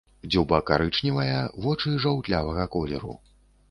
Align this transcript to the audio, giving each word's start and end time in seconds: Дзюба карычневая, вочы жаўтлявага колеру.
Дзюба 0.29 0.59
карычневая, 0.69 1.37
вочы 1.67 1.95
жаўтлявага 2.09 2.71
колеру. 2.79 3.21